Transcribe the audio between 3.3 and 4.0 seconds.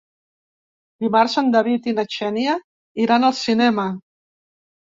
cinema.